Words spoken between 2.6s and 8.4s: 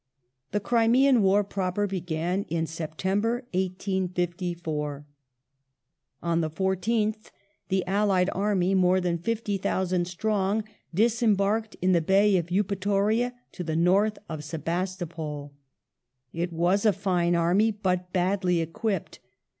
September, 1854 On the The 14th the allied